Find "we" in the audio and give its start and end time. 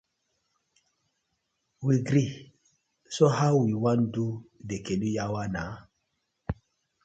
1.85-1.95, 3.57-3.71